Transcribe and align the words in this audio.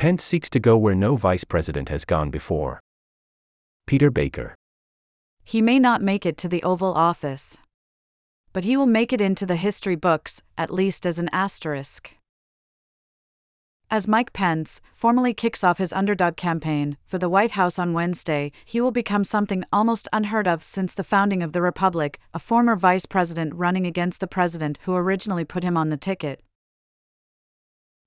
Pence 0.00 0.24
seeks 0.24 0.48
to 0.48 0.58
go 0.58 0.78
where 0.78 0.94
no 0.94 1.14
vice 1.14 1.44
president 1.44 1.90
has 1.90 2.06
gone 2.06 2.30
before. 2.30 2.80
Peter 3.86 4.10
Baker. 4.10 4.54
He 5.44 5.60
may 5.60 5.78
not 5.78 6.00
make 6.00 6.24
it 6.24 6.38
to 6.38 6.48
the 6.48 6.62
Oval 6.62 6.94
Office. 6.94 7.58
But 8.54 8.64
he 8.64 8.78
will 8.78 8.86
make 8.86 9.12
it 9.12 9.20
into 9.20 9.44
the 9.44 9.56
history 9.56 9.96
books, 9.96 10.40
at 10.56 10.70
least 10.70 11.04
as 11.04 11.18
an 11.18 11.28
asterisk. 11.34 12.12
As 13.90 14.08
Mike 14.08 14.32
Pence 14.32 14.80
formally 14.94 15.34
kicks 15.34 15.62
off 15.62 15.76
his 15.76 15.92
underdog 15.92 16.34
campaign 16.34 16.96
for 17.04 17.18
the 17.18 17.28
White 17.28 17.50
House 17.50 17.78
on 17.78 17.92
Wednesday, 17.92 18.52
he 18.64 18.80
will 18.80 18.92
become 18.92 19.22
something 19.22 19.64
almost 19.70 20.08
unheard 20.14 20.48
of 20.48 20.64
since 20.64 20.94
the 20.94 21.04
founding 21.04 21.42
of 21.42 21.52
the 21.52 21.60
Republic 21.60 22.18
a 22.32 22.38
former 22.38 22.74
vice 22.74 23.04
president 23.04 23.54
running 23.54 23.86
against 23.86 24.20
the 24.20 24.26
president 24.26 24.78
who 24.84 24.94
originally 24.94 25.44
put 25.44 25.62
him 25.62 25.76
on 25.76 25.90
the 25.90 25.98
ticket. 25.98 26.40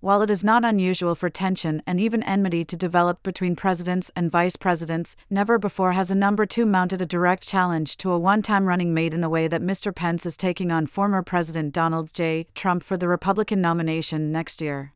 While 0.00 0.22
it 0.22 0.30
is 0.30 0.44
not 0.44 0.64
unusual 0.64 1.16
for 1.16 1.28
tension 1.28 1.82
and 1.84 1.98
even 1.98 2.22
enmity 2.22 2.64
to 2.66 2.76
develop 2.76 3.20
between 3.24 3.56
presidents 3.56 4.12
and 4.14 4.30
vice 4.30 4.54
presidents, 4.54 5.16
never 5.28 5.58
before 5.58 5.90
has 5.90 6.08
a 6.08 6.14
number 6.14 6.46
two 6.46 6.66
mounted 6.66 7.02
a 7.02 7.06
direct 7.06 7.48
challenge 7.48 7.96
to 7.96 8.12
a 8.12 8.18
one 8.18 8.40
time 8.40 8.66
running 8.66 8.94
mate 8.94 9.12
in 9.12 9.22
the 9.22 9.28
way 9.28 9.48
that 9.48 9.60
Mr. 9.60 9.92
Pence 9.92 10.24
is 10.24 10.36
taking 10.36 10.70
on 10.70 10.86
former 10.86 11.20
President 11.22 11.74
Donald 11.74 12.14
J. 12.14 12.46
Trump 12.54 12.84
for 12.84 12.96
the 12.96 13.08
Republican 13.08 13.60
nomination 13.60 14.30
next 14.30 14.60
year. 14.60 14.92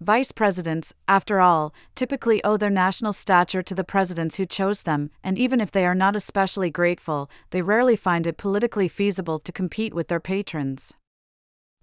Vice 0.00 0.32
presidents, 0.32 0.94
after 1.06 1.38
all, 1.38 1.74
typically 1.94 2.42
owe 2.42 2.56
their 2.56 2.70
national 2.70 3.12
stature 3.12 3.62
to 3.62 3.74
the 3.74 3.84
presidents 3.84 4.36
who 4.36 4.46
chose 4.46 4.84
them, 4.84 5.10
and 5.22 5.38
even 5.38 5.60
if 5.60 5.70
they 5.70 5.84
are 5.84 5.94
not 5.94 6.16
especially 6.16 6.70
grateful, 6.70 7.30
they 7.50 7.60
rarely 7.60 7.96
find 7.96 8.26
it 8.26 8.38
politically 8.38 8.88
feasible 8.88 9.38
to 9.38 9.52
compete 9.52 9.92
with 9.92 10.08
their 10.08 10.20
patrons. 10.20 10.94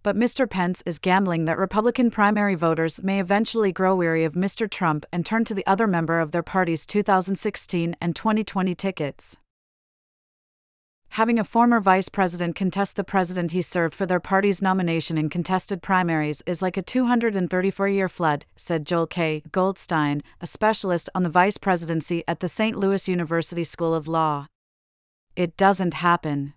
But 0.03 0.15
Mr. 0.15 0.49
Pence 0.49 0.83
is 0.85 0.99
gambling 0.99 1.45
that 1.45 1.57
Republican 1.57 2.11
primary 2.11 2.55
voters 2.55 3.01
may 3.01 3.19
eventually 3.19 3.71
grow 3.71 3.95
weary 3.95 4.23
of 4.23 4.33
Mr. 4.33 4.69
Trump 4.69 5.05
and 5.11 5.25
turn 5.25 5.45
to 5.45 5.53
the 5.53 5.65
other 5.65 5.87
member 5.87 6.19
of 6.19 6.31
their 6.31 6.43
party's 6.43 6.85
2016 6.85 7.95
and 7.99 8.15
2020 8.15 8.75
tickets 8.75 9.37
having 11.13 11.37
a 11.37 11.43
former 11.43 11.79
vice 11.79 12.09
president 12.09 12.55
contest 12.55 12.95
the 12.95 13.03
president 13.03 13.51
he 13.51 13.61
served 13.61 13.93
for 13.93 14.07
their 14.07 14.19
party's 14.19 14.63
nomination 14.63 15.15
in 15.15 15.29
contested 15.29 15.79
primaries 15.79 16.41
is 16.47 16.59
like 16.59 16.75
a 16.75 16.81
234 16.81 17.87
year 17.87 18.09
flood, 18.09 18.45
said 18.55 18.83
Joel 18.83 19.05
K. 19.05 19.43
Goldstein, 19.51 20.23
a 20.41 20.47
specialist 20.47 21.11
on 21.13 21.21
the 21.21 21.29
vice 21.29 21.59
presidency 21.59 22.23
at 22.27 22.39
the 22.39 22.47
St. 22.47 22.75
Louis 22.75 23.07
University 23.07 23.63
School 23.63 23.93
of 23.93 24.07
Law. 24.07 24.47
It 25.35 25.55
doesn't 25.55 25.93
happen. 25.93 26.55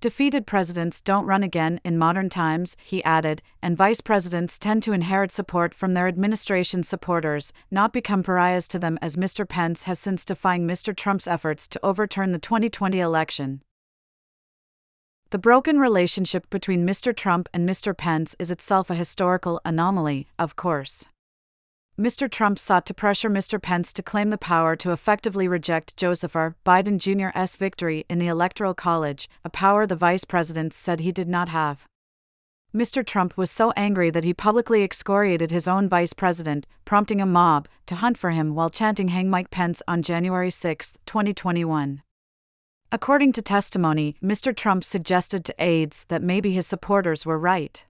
Defeated 0.00 0.46
presidents 0.46 1.02
don't 1.02 1.26
run 1.26 1.42
again 1.42 1.78
in 1.84 1.98
modern 1.98 2.30
times, 2.30 2.74
he 2.82 3.04
added, 3.04 3.42
and 3.60 3.76
vice 3.76 4.00
presidents 4.00 4.58
tend 4.58 4.82
to 4.84 4.94
inherit 4.94 5.30
support 5.30 5.74
from 5.74 5.92
their 5.92 6.08
administration's 6.08 6.88
supporters, 6.88 7.52
not 7.70 7.92
become 7.92 8.22
pariahs 8.22 8.66
to 8.68 8.78
them, 8.78 8.98
as 9.02 9.16
Mr. 9.16 9.46
Pence 9.46 9.82
has 9.82 9.98
since 9.98 10.24
defying 10.24 10.66
Mr. 10.66 10.96
Trump's 10.96 11.26
efforts 11.26 11.68
to 11.68 11.80
overturn 11.84 12.32
the 12.32 12.38
2020 12.38 12.98
election. 12.98 13.60
The 15.28 15.38
broken 15.38 15.78
relationship 15.78 16.48
between 16.48 16.86
Mr. 16.86 17.14
Trump 17.14 17.50
and 17.52 17.68
Mr. 17.68 17.94
Pence 17.94 18.34
is 18.38 18.50
itself 18.50 18.88
a 18.88 18.94
historical 18.94 19.60
anomaly, 19.66 20.28
of 20.38 20.56
course. 20.56 21.04
Mr. 21.98 22.30
Trump 22.30 22.58
sought 22.58 22.86
to 22.86 22.94
pressure 22.94 23.28
Mr. 23.28 23.60
Pence 23.60 23.92
to 23.92 24.02
claim 24.02 24.30
the 24.30 24.38
power 24.38 24.74
to 24.74 24.92
effectively 24.92 25.46
reject 25.46 25.96
Joseph 25.96 26.34
R. 26.34 26.56
Biden 26.64 26.98
Jr.'s 26.98 27.56
victory 27.56 28.06
in 28.08 28.18
the 28.18 28.26
Electoral 28.26 28.74
College, 28.74 29.28
a 29.44 29.50
power 29.50 29.86
the 29.86 29.96
vice 29.96 30.24
president 30.24 30.72
said 30.72 31.00
he 31.00 31.12
did 31.12 31.28
not 31.28 31.50
have. 31.50 31.86
Mr. 32.74 33.04
Trump 33.04 33.36
was 33.36 33.50
so 33.50 33.72
angry 33.72 34.10
that 34.10 34.24
he 34.24 34.32
publicly 34.32 34.82
excoriated 34.84 35.50
his 35.50 35.66
own 35.66 35.88
vice 35.88 36.12
president, 36.12 36.66
prompting 36.84 37.20
a 37.20 37.26
mob 37.26 37.66
to 37.84 37.96
hunt 37.96 38.16
for 38.16 38.30
him 38.30 38.54
while 38.54 38.70
chanting 38.70 39.08
Hang 39.08 39.28
Mike 39.28 39.50
Pence 39.50 39.82
on 39.88 40.02
January 40.02 40.50
6, 40.50 40.94
2021. 41.04 42.02
According 42.92 43.32
to 43.32 43.42
testimony, 43.42 44.16
Mr. 44.22 44.54
Trump 44.54 44.84
suggested 44.84 45.44
to 45.44 45.54
aides 45.58 46.04
that 46.08 46.22
maybe 46.22 46.52
his 46.52 46.66
supporters 46.66 47.26
were 47.26 47.38
right. 47.38 47.84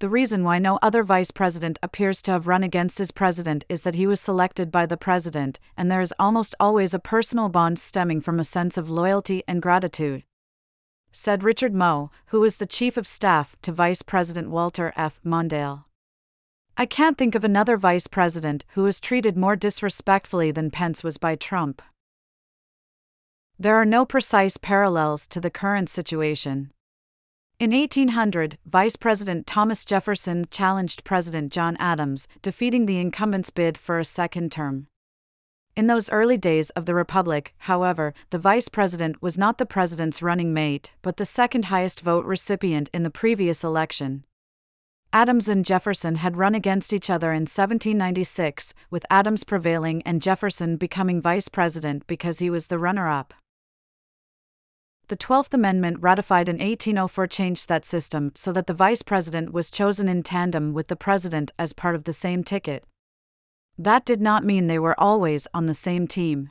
The 0.00 0.08
reason 0.08 0.42
why 0.42 0.58
no 0.58 0.78
other 0.82 1.04
vice 1.04 1.30
president 1.30 1.78
appears 1.82 2.20
to 2.22 2.32
have 2.32 2.48
run 2.48 2.64
against 2.64 2.98
his 2.98 3.12
president 3.12 3.64
is 3.68 3.82
that 3.82 3.94
he 3.94 4.06
was 4.06 4.20
selected 4.20 4.72
by 4.72 4.86
the 4.86 4.96
president, 4.96 5.60
and 5.76 5.90
there 5.90 6.00
is 6.00 6.12
almost 6.18 6.54
always 6.58 6.94
a 6.94 6.98
personal 6.98 7.48
bond 7.48 7.78
stemming 7.78 8.20
from 8.20 8.40
a 8.40 8.44
sense 8.44 8.76
of 8.76 8.90
loyalty 8.90 9.44
and 9.46 9.62
gratitude. 9.62 10.24
Said 11.12 11.44
Richard 11.44 11.72
Moe, 11.72 12.10
who 12.26 12.40
was 12.40 12.56
the 12.56 12.66
chief 12.66 12.96
of 12.96 13.06
staff 13.06 13.54
to 13.62 13.70
Vice 13.70 14.02
President 14.02 14.50
Walter 14.50 14.92
F. 14.96 15.20
Mondale. 15.24 15.84
I 16.76 16.86
can't 16.86 17.16
think 17.16 17.36
of 17.36 17.44
another 17.44 17.76
vice 17.76 18.08
president 18.08 18.64
who 18.70 18.82
was 18.82 19.00
treated 19.00 19.36
more 19.36 19.54
disrespectfully 19.54 20.50
than 20.50 20.72
Pence 20.72 21.04
was 21.04 21.18
by 21.18 21.36
Trump. 21.36 21.80
There 23.56 23.76
are 23.76 23.84
no 23.84 24.04
precise 24.04 24.56
parallels 24.56 25.28
to 25.28 25.40
the 25.40 25.50
current 25.50 25.88
situation. 25.88 26.72
In 27.64 27.70
1800, 27.70 28.58
Vice 28.66 28.94
President 28.94 29.46
Thomas 29.46 29.86
Jefferson 29.86 30.46
challenged 30.50 31.02
President 31.02 31.50
John 31.50 31.78
Adams, 31.80 32.28
defeating 32.42 32.84
the 32.84 32.98
incumbent's 32.98 33.48
bid 33.48 33.78
for 33.78 33.98
a 33.98 34.04
second 34.04 34.52
term. 34.52 34.86
In 35.74 35.86
those 35.86 36.10
early 36.10 36.36
days 36.36 36.68
of 36.76 36.84
the 36.84 36.94
Republic, 36.94 37.54
however, 37.60 38.12
the 38.28 38.38
vice 38.38 38.68
president 38.68 39.22
was 39.22 39.38
not 39.38 39.56
the 39.56 39.64
president's 39.64 40.20
running 40.20 40.52
mate, 40.52 40.92
but 41.00 41.16
the 41.16 41.24
second 41.24 41.64
highest 41.64 42.02
vote 42.02 42.26
recipient 42.26 42.90
in 42.92 43.02
the 43.02 43.08
previous 43.08 43.64
election. 43.64 44.24
Adams 45.10 45.48
and 45.48 45.64
Jefferson 45.64 46.16
had 46.16 46.36
run 46.36 46.54
against 46.54 46.92
each 46.92 47.08
other 47.08 47.32
in 47.32 47.44
1796, 47.44 48.74
with 48.90 49.06
Adams 49.08 49.42
prevailing 49.42 50.02
and 50.02 50.20
Jefferson 50.20 50.76
becoming 50.76 51.22
vice 51.22 51.48
president 51.48 52.06
because 52.06 52.40
he 52.40 52.50
was 52.50 52.66
the 52.66 52.78
runner 52.78 53.08
up. 53.08 53.32
The 55.08 55.16
12th 55.18 55.52
Amendment, 55.52 55.98
ratified 56.00 56.48
in 56.48 56.56
1804, 56.56 57.26
changed 57.26 57.68
that 57.68 57.84
system 57.84 58.32
so 58.34 58.52
that 58.52 58.66
the 58.66 58.72
vice 58.72 59.02
president 59.02 59.52
was 59.52 59.70
chosen 59.70 60.08
in 60.08 60.22
tandem 60.22 60.72
with 60.72 60.88
the 60.88 60.96
president 60.96 61.52
as 61.58 61.74
part 61.74 61.94
of 61.94 62.04
the 62.04 62.12
same 62.14 62.42
ticket. 62.42 62.84
That 63.76 64.06
did 64.06 64.22
not 64.22 64.44
mean 64.44 64.66
they 64.66 64.78
were 64.78 64.98
always 64.98 65.46
on 65.52 65.66
the 65.66 65.74
same 65.74 66.06
team. 66.06 66.50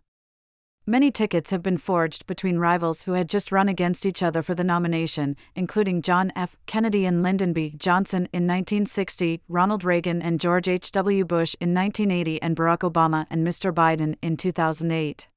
Many 0.85 1.09
tickets 1.11 1.49
have 1.49 1.63
been 1.63 1.77
forged 1.77 2.27
between 2.27 2.59
rivals 2.59 3.03
who 3.03 3.13
had 3.13 3.29
just 3.29 3.53
run 3.53 3.69
against 3.69 4.05
each 4.05 4.21
other 4.21 4.43
for 4.43 4.53
the 4.53 4.65
nomination, 4.65 5.35
including 5.55 6.01
John 6.01 6.31
F. 6.35 6.57
Kennedy 6.65 7.05
and 7.05 7.23
Lyndon 7.23 7.53
B. 7.53 7.73
Johnson 7.77 8.27
in 8.33 8.43
1960, 8.43 9.41
Ronald 9.47 9.83
Reagan 9.83 10.21
and 10.21 10.41
George 10.41 10.67
H.W. 10.67 11.23
Bush 11.25 11.55
in 11.59 11.73
1980, 11.73 12.41
and 12.41 12.55
Barack 12.55 12.79
Obama 12.79 13.25
and 13.29 13.47
Mr. 13.47 13.73
Biden 13.73 14.15
in 14.21 14.35
2008. 14.37 15.29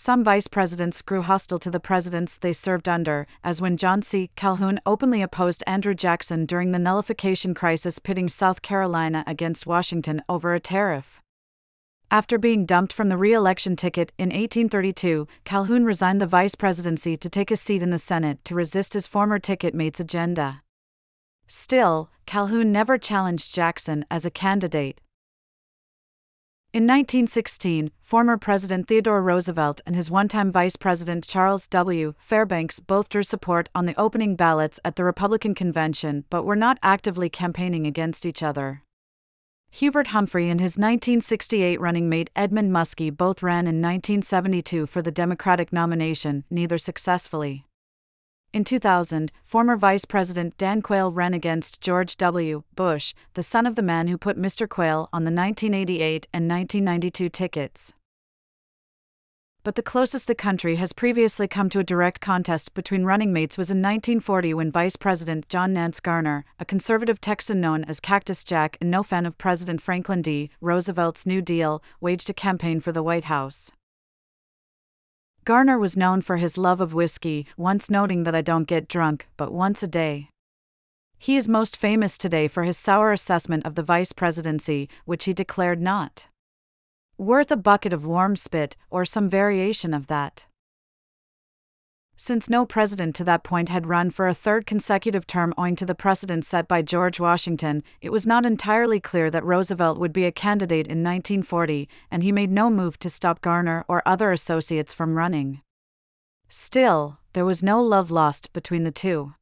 Some 0.00 0.22
vice 0.22 0.46
presidents 0.46 1.02
grew 1.02 1.22
hostile 1.22 1.58
to 1.58 1.72
the 1.72 1.80
presidents 1.80 2.38
they 2.38 2.52
served 2.52 2.88
under, 2.88 3.26
as 3.42 3.60
when 3.60 3.76
John 3.76 4.00
C. 4.00 4.30
Calhoun 4.36 4.78
openly 4.86 5.22
opposed 5.22 5.64
Andrew 5.66 5.92
Jackson 5.92 6.46
during 6.46 6.70
the 6.70 6.78
nullification 6.78 7.52
crisis, 7.52 7.98
pitting 7.98 8.28
South 8.28 8.62
Carolina 8.62 9.24
against 9.26 9.66
Washington 9.66 10.22
over 10.28 10.54
a 10.54 10.60
tariff. 10.60 11.20
After 12.12 12.38
being 12.38 12.64
dumped 12.64 12.92
from 12.92 13.08
the 13.08 13.16
re 13.16 13.32
election 13.32 13.74
ticket 13.74 14.12
in 14.18 14.28
1832, 14.28 15.26
Calhoun 15.42 15.84
resigned 15.84 16.20
the 16.20 16.26
vice 16.26 16.54
presidency 16.54 17.16
to 17.16 17.28
take 17.28 17.50
a 17.50 17.56
seat 17.56 17.82
in 17.82 17.90
the 17.90 17.98
Senate 17.98 18.44
to 18.44 18.54
resist 18.54 18.92
his 18.92 19.08
former 19.08 19.40
ticket 19.40 19.74
mate's 19.74 19.98
agenda. 19.98 20.62
Still, 21.48 22.08
Calhoun 22.24 22.70
never 22.70 22.98
challenged 22.98 23.52
Jackson 23.52 24.04
as 24.12 24.24
a 24.24 24.30
candidate, 24.30 25.00
in 26.74 26.82
1916, 26.82 27.90
former 28.02 28.36
President 28.36 28.86
Theodore 28.86 29.22
Roosevelt 29.22 29.80
and 29.86 29.96
his 29.96 30.10
one 30.10 30.28
time 30.28 30.52
Vice 30.52 30.76
President 30.76 31.26
Charles 31.26 31.66
W. 31.68 32.12
Fairbanks 32.18 32.78
both 32.78 33.08
drew 33.08 33.22
support 33.22 33.70
on 33.74 33.86
the 33.86 33.98
opening 33.98 34.36
ballots 34.36 34.78
at 34.84 34.96
the 34.96 35.04
Republican 35.04 35.54
convention 35.54 36.24
but 36.28 36.44
were 36.44 36.56
not 36.56 36.78
actively 36.82 37.30
campaigning 37.30 37.86
against 37.86 38.26
each 38.26 38.42
other. 38.42 38.82
Hubert 39.70 40.08
Humphrey 40.08 40.50
and 40.50 40.60
his 40.60 40.76
1968 40.76 41.80
running 41.80 42.08
mate 42.08 42.30
Edmund 42.36 42.70
Muskie 42.70 43.16
both 43.16 43.42
ran 43.42 43.66
in 43.66 43.82
1972 43.82 44.86
for 44.86 45.02
the 45.02 45.10
Democratic 45.10 45.72
nomination, 45.72 46.44
neither 46.50 46.78
successfully. 46.78 47.64
In 48.50 48.64
2000, 48.64 49.30
former 49.44 49.76
Vice 49.76 50.06
President 50.06 50.56
Dan 50.56 50.80
Quayle 50.80 51.12
ran 51.12 51.34
against 51.34 51.82
George 51.82 52.16
W. 52.16 52.62
Bush, 52.74 53.12
the 53.34 53.42
son 53.42 53.66
of 53.66 53.74
the 53.74 53.82
man 53.82 54.08
who 54.08 54.16
put 54.16 54.38
Mr. 54.38 54.66
Quayle 54.66 55.10
on 55.12 55.24
the 55.24 55.30
1988 55.30 56.26
and 56.32 56.48
1992 56.48 57.28
tickets. 57.28 57.92
But 59.64 59.74
the 59.74 59.82
closest 59.82 60.28
the 60.28 60.34
country 60.34 60.76
has 60.76 60.94
previously 60.94 61.46
come 61.46 61.68
to 61.68 61.80
a 61.80 61.84
direct 61.84 62.22
contest 62.22 62.72
between 62.72 63.04
running 63.04 63.34
mates 63.34 63.58
was 63.58 63.70
in 63.70 63.82
1940 63.82 64.54
when 64.54 64.72
Vice 64.72 64.96
President 64.96 65.46
John 65.50 65.74
Nance 65.74 66.00
Garner, 66.00 66.46
a 66.58 66.64
conservative 66.64 67.20
Texan 67.20 67.60
known 67.60 67.84
as 67.84 68.00
Cactus 68.00 68.44
Jack 68.44 68.78
and 68.80 68.90
no 68.90 69.02
fan 69.02 69.26
of 69.26 69.36
President 69.36 69.82
Franklin 69.82 70.22
D. 70.22 70.48
Roosevelt's 70.62 71.26
New 71.26 71.42
Deal, 71.42 71.82
waged 72.00 72.30
a 72.30 72.32
campaign 72.34 72.80
for 72.80 72.92
the 72.92 73.02
White 73.02 73.24
House. 73.24 73.70
Garner 75.48 75.78
was 75.78 75.96
known 75.96 76.20
for 76.20 76.36
his 76.36 76.58
love 76.58 76.78
of 76.78 76.92
whiskey, 76.92 77.46
once 77.56 77.88
noting 77.88 78.24
that 78.24 78.34
I 78.34 78.42
don't 78.42 78.68
get 78.68 78.86
drunk 78.86 79.28
but 79.38 79.50
once 79.50 79.82
a 79.82 79.88
day. 79.88 80.28
He 81.16 81.36
is 81.36 81.48
most 81.48 81.74
famous 81.74 82.18
today 82.18 82.48
for 82.48 82.64
his 82.64 82.76
sour 82.76 83.12
assessment 83.12 83.64
of 83.64 83.74
the 83.74 83.82
vice 83.82 84.12
presidency, 84.12 84.90
which 85.06 85.24
he 85.24 85.32
declared 85.32 85.80
not 85.80 86.28
worth 87.16 87.50
a 87.50 87.56
bucket 87.56 87.94
of 87.94 88.04
warm 88.04 88.36
spit 88.36 88.76
or 88.90 89.06
some 89.06 89.26
variation 89.26 89.94
of 89.94 90.06
that. 90.08 90.47
Since 92.20 92.50
no 92.50 92.66
president 92.66 93.14
to 93.14 93.24
that 93.24 93.44
point 93.44 93.68
had 93.68 93.86
run 93.86 94.10
for 94.10 94.26
a 94.26 94.34
third 94.34 94.66
consecutive 94.66 95.24
term 95.24 95.54
owing 95.56 95.76
to 95.76 95.86
the 95.86 95.94
precedent 95.94 96.44
set 96.44 96.66
by 96.66 96.82
George 96.82 97.20
Washington, 97.20 97.84
it 98.00 98.10
was 98.10 98.26
not 98.26 98.44
entirely 98.44 98.98
clear 98.98 99.30
that 99.30 99.44
Roosevelt 99.44 100.00
would 100.00 100.12
be 100.12 100.24
a 100.24 100.32
candidate 100.32 100.88
in 100.88 101.04
1940, 101.04 101.88
and 102.10 102.24
he 102.24 102.32
made 102.32 102.50
no 102.50 102.70
move 102.70 102.98
to 102.98 103.08
stop 103.08 103.40
Garner 103.40 103.84
or 103.86 104.02
other 104.04 104.32
associates 104.32 104.92
from 104.92 105.16
running. 105.16 105.62
Still, 106.48 107.18
there 107.34 107.44
was 107.44 107.62
no 107.62 107.80
love 107.80 108.10
lost 108.10 108.52
between 108.52 108.82
the 108.82 108.90
two. 108.90 109.34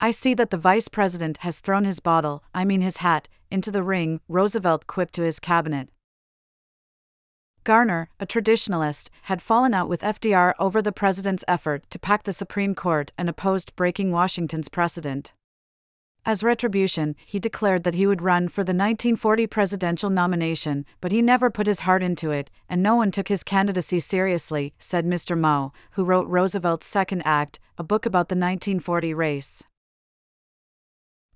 I 0.00 0.12
see 0.12 0.32
that 0.34 0.50
the 0.50 0.56
vice 0.56 0.86
president 0.86 1.38
has 1.38 1.58
thrown 1.58 1.82
his 1.82 1.98
bottle, 1.98 2.44
I 2.54 2.64
mean 2.64 2.82
his 2.82 2.98
hat, 2.98 3.28
into 3.50 3.72
the 3.72 3.82
ring, 3.82 4.20
Roosevelt 4.28 4.86
quipped 4.86 5.14
to 5.14 5.24
his 5.24 5.40
cabinet. 5.40 5.88
Garner, 7.64 8.08
a 8.18 8.26
traditionalist, 8.26 9.10
had 9.22 9.42
fallen 9.42 9.74
out 9.74 9.88
with 9.88 10.00
FDR 10.00 10.54
over 10.58 10.80
the 10.80 10.92
president's 10.92 11.44
effort 11.46 11.84
to 11.90 11.98
pack 11.98 12.22
the 12.22 12.32
Supreme 12.32 12.74
Court 12.74 13.12
and 13.18 13.28
opposed 13.28 13.76
breaking 13.76 14.10
Washington's 14.10 14.68
precedent. 14.68 15.32
As 16.24 16.42
retribution, 16.42 17.16
he 17.24 17.38
declared 17.38 17.84
that 17.84 17.94
he 17.94 18.06
would 18.06 18.20
run 18.20 18.48
for 18.48 18.62
the 18.62 18.74
1940 18.74 19.46
presidential 19.46 20.10
nomination, 20.10 20.84
but 21.00 21.12
he 21.12 21.22
never 21.22 21.48
put 21.50 21.66
his 21.66 21.80
heart 21.80 22.02
into 22.02 22.30
it, 22.30 22.50
and 22.68 22.82
no 22.82 22.94
one 22.94 23.10
took 23.10 23.28
his 23.28 23.42
candidacy 23.42 24.00
seriously, 24.00 24.74
said 24.78 25.06
Mr. 25.06 25.38
Moe, 25.38 25.72
who 25.92 26.04
wrote 26.04 26.28
Roosevelt's 26.28 26.86
Second 26.86 27.22
Act, 27.24 27.58
a 27.78 27.82
book 27.82 28.04
about 28.04 28.28
the 28.28 28.34
1940 28.34 29.14
race. 29.14 29.62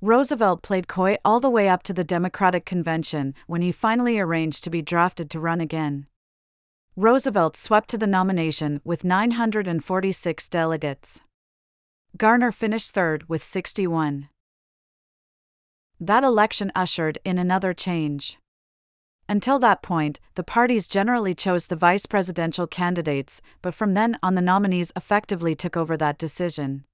Roosevelt 0.02 0.60
played 0.60 0.86
coy 0.86 1.16
all 1.24 1.40
the 1.40 1.48
way 1.48 1.66
up 1.66 1.82
to 1.84 1.94
the 1.94 2.04
Democratic 2.04 2.66
Convention 2.66 3.34
when 3.46 3.62
he 3.62 3.72
finally 3.72 4.18
arranged 4.18 4.62
to 4.64 4.70
be 4.70 4.82
drafted 4.82 5.30
to 5.30 5.40
run 5.40 5.62
again. 5.62 6.06
Roosevelt 6.96 7.56
swept 7.56 7.90
to 7.90 7.98
the 7.98 8.06
nomination 8.06 8.80
with 8.84 9.02
946 9.02 10.48
delegates. 10.48 11.20
Garner 12.16 12.52
finished 12.52 12.92
third 12.92 13.28
with 13.28 13.42
61. 13.42 14.28
That 15.98 16.22
election 16.22 16.70
ushered 16.72 17.18
in 17.24 17.36
another 17.36 17.74
change. 17.74 18.38
Until 19.28 19.58
that 19.58 19.82
point, 19.82 20.20
the 20.36 20.44
parties 20.44 20.86
generally 20.86 21.34
chose 21.34 21.66
the 21.66 21.74
vice 21.74 22.06
presidential 22.06 22.68
candidates, 22.68 23.42
but 23.60 23.74
from 23.74 23.94
then 23.94 24.16
on, 24.22 24.36
the 24.36 24.40
nominees 24.40 24.92
effectively 24.94 25.56
took 25.56 25.76
over 25.76 25.96
that 25.96 26.16
decision. 26.16 26.84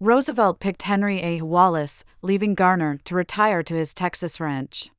Roosevelt 0.00 0.60
picked 0.60 0.84
Henry 0.84 1.22
A. 1.22 1.42
Wallace, 1.42 2.04
leaving 2.22 2.54
Garner 2.54 2.98
to 3.04 3.14
retire 3.14 3.62
to 3.64 3.74
his 3.74 3.92
Texas 3.92 4.40
ranch. 4.40 4.90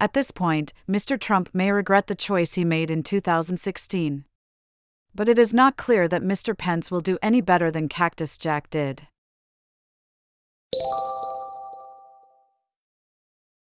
At 0.00 0.12
this 0.12 0.30
point, 0.30 0.72
Mr. 0.88 1.18
Trump 1.18 1.50
may 1.52 1.72
regret 1.72 2.06
the 2.06 2.14
choice 2.14 2.54
he 2.54 2.64
made 2.64 2.90
in 2.90 3.02
2016. 3.02 4.24
But 5.14 5.28
it 5.28 5.38
is 5.38 5.52
not 5.52 5.76
clear 5.76 6.06
that 6.06 6.22
Mr. 6.22 6.56
Pence 6.56 6.90
will 6.90 7.00
do 7.00 7.18
any 7.20 7.40
better 7.40 7.70
than 7.70 7.88
Cactus 7.88 8.38
Jack 8.38 8.70
did. 8.70 9.08